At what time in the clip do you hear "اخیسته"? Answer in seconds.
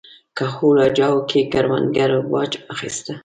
2.73-3.13